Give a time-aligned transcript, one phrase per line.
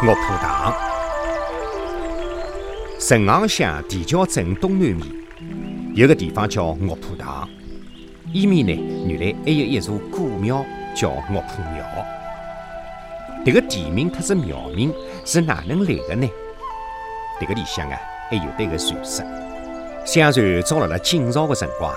[0.00, 0.72] 岳浦塘，
[3.00, 5.04] 陈昂乡地桥镇东南面
[5.92, 7.48] 有个地方叫岳浦塘，
[8.32, 8.72] 伊面呢
[9.08, 10.64] 原来还有一座古庙
[10.94, 11.84] 叫岳浦庙。
[13.44, 16.28] 迭个地名特是庙名是哪能来的呢？
[17.40, 17.98] 迭个里向啊
[18.30, 19.24] 还有得个传说。
[20.04, 21.92] 相传早辣辣晋朝个辰光，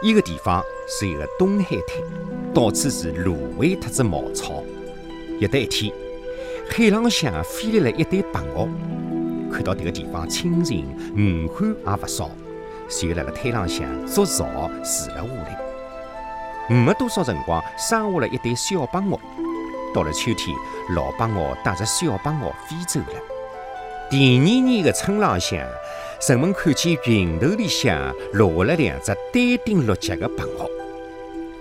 [0.00, 4.62] 伊个地方是一个东海滩，到处是芦苇特子茅草。
[5.40, 5.92] 有得一天。
[6.72, 8.66] 腿浪向飞来了一对白鹅，
[9.52, 12.30] 看到迭个地方清静，鱼虾也勿少，
[12.88, 16.74] 就辣辣腿浪向筑巢住了下来。
[16.74, 19.20] 没多少辰光，生下了一对小白鹅。
[19.94, 20.56] 到了秋天，
[20.94, 23.20] 老白鹅带着小白鹅飞走了。
[24.10, 25.60] 第二年的春浪向，
[26.26, 30.66] 人们看见云头里向落下了两只丹顶六脚的白鹅，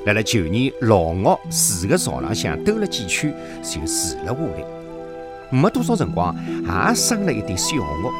[0.06, 4.81] 辣辣旧年老鹅住的巢浪向兜了几圈，就住了下来。
[5.52, 8.12] 没多少辰光，也生了一对小鹅。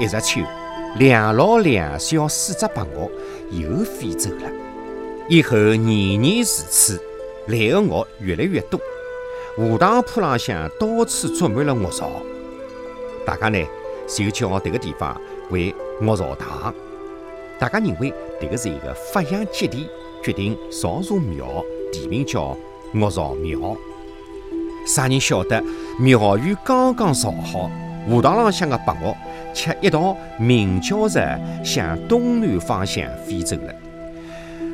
[0.00, 0.40] 一日秋，
[0.98, 3.10] 两老两小四只白鹅
[3.50, 4.50] 又飞走了。
[5.28, 7.00] 以后年年如此，
[7.46, 8.80] 来的鹅越来越多，
[9.56, 12.10] 荷塘坡浪向到处筑满了鹅巢。
[13.26, 13.58] 大家呢
[14.08, 16.72] 就叫迭个地方为鹅巢塘。
[17.58, 19.88] 大家认为迭个是一个发扬吉地，
[20.22, 21.46] 决定造座庙，
[21.92, 22.56] 地名叫
[22.94, 23.76] 鹅巢庙。
[24.86, 25.62] 啥人晓得
[25.98, 27.68] 庙宇刚刚造好，
[28.08, 29.14] 荷塘浪向的白鹅
[29.52, 33.74] 却一道鸣叫着向东南方向飞走了。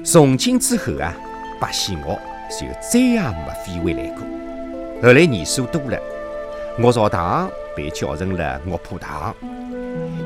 [0.04, 1.14] 从今之后啊，
[1.58, 2.18] 白线鹅
[2.50, 4.22] 就再也没飞回来过。
[5.02, 5.98] 后来年数多了，
[6.78, 9.34] 鹅巢塘被叫成了岳浦塘，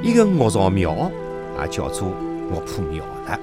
[0.02, 1.10] 一个鹅巢庙
[1.62, 2.08] 也叫做
[2.50, 3.38] 鹅铺庙了。